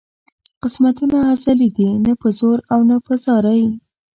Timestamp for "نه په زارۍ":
2.89-3.63